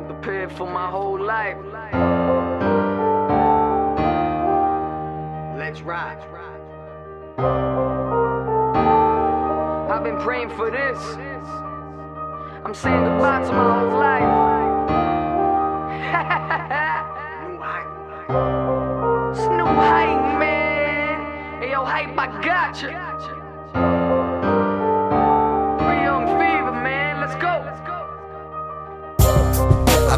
[0.00, 1.56] prepared for my whole life.
[5.58, 6.18] Let's ride.
[9.90, 10.98] I've been praying for this.
[12.64, 14.42] I'm saying goodbye to my whole life.
[19.30, 21.60] It's new hype, man.
[21.60, 24.01] Hey, yo, hype, I got you.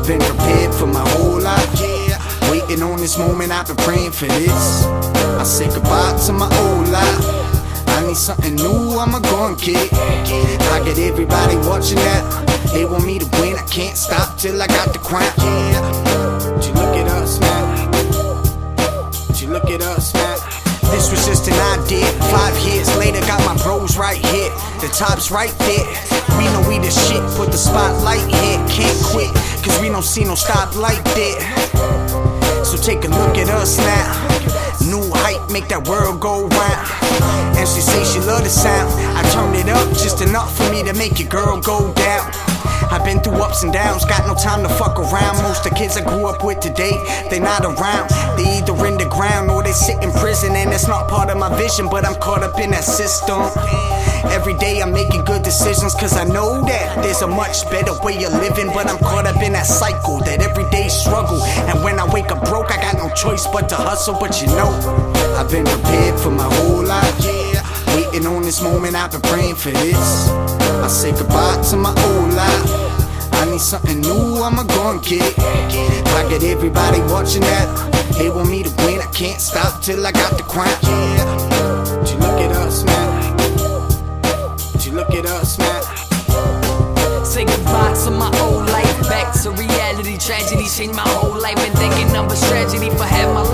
[0.05, 2.21] I've been prepared for my whole life, yeah.
[2.51, 4.85] Waiting on this moment, I've been praying for this.
[4.85, 7.89] I say goodbye to my old life.
[7.89, 10.61] I need something new, go and get it.
[10.61, 12.71] I get everybody watching that.
[12.75, 15.33] They want me to win, I can't stop till I got the crown.
[15.39, 16.14] Yeah.
[23.97, 24.51] Right here.
[24.81, 25.87] The top's right there.
[26.39, 27.23] We know we the shit.
[27.37, 28.59] Put the spotlight here.
[28.69, 31.41] Can't quit, cause we don't see no stoplight there.
[32.65, 34.35] So take a look at us now.
[34.89, 37.57] New hype, make that world go round.
[37.57, 38.93] And she say she love the sound.
[39.17, 42.54] I turned it up just enough for me to make your girl go down.
[42.91, 45.43] I've been through ups and downs, got no time to fuck around.
[45.43, 46.93] Most of the kids I grew up with today,
[47.31, 48.11] they not around.
[48.37, 51.39] They either in the ground or they sit in prison, and that's not part of
[51.39, 53.43] my vision, but I'm caught up in that system.
[54.31, 58.23] Every day I'm making good decisions, cause I know that there's a much better way
[58.25, 61.43] of living, but I'm caught up in that cycle, that everyday struggle.
[61.43, 64.49] And when I wake up broke, I got no choice but to hustle, but you
[64.49, 64.71] know,
[65.37, 67.54] I've been prepared for my whole life.
[68.15, 70.29] Waiting on this moment, I've been praying for this.
[70.29, 73.33] I say goodbye to my old life.
[73.35, 76.07] I need something new, I'ma go and get it.
[76.15, 77.67] I get everybody watching that.
[78.17, 80.79] They want me to win, I can't stop till I got the crown.
[80.85, 81.99] Yeah.
[81.99, 83.37] Would you look at us, man?
[84.71, 85.83] Would you look at us, man?
[87.27, 90.19] Say goodbye to my old life, back to reality.
[90.19, 93.54] Tragedy changed my whole life, and thinking of a tragedy for half my life.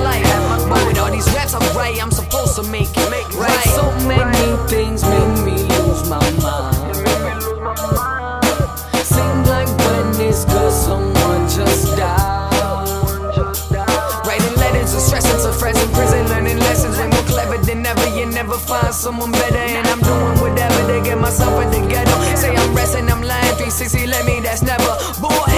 [18.70, 19.58] Find someone better.
[19.58, 22.16] And I'm doing whatever to get myself out the ghetto.
[22.38, 23.56] Say I'm resting, I'm lying.
[23.58, 24.94] 360, let me, that's never.
[25.18, 25.50] Boy,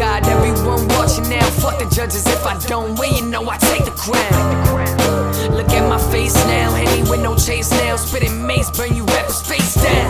[0.00, 1.44] God, everyone watching now.
[1.60, 5.52] Fuck the judges if I don't win, you know I take the crown.
[5.52, 7.96] Look at my face now, Henny with no chase now.
[7.96, 10.08] Spitting mace, burn you rappers face down.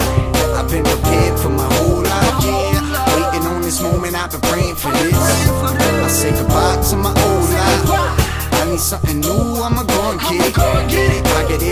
[0.55, 2.79] I've been prepared for my whole life, yeah.
[3.17, 5.19] Waiting on this moment, I've been praying for this.
[5.19, 8.29] I say goodbye to my old life.
[8.61, 10.59] I need something new, I'ma go and get it.
[10.59, 11.68] I get that.